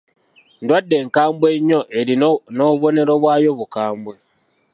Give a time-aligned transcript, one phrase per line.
[0.61, 4.15] Ndwadde nkambwe nnyo erina n'obubonero bwayo bukambwe.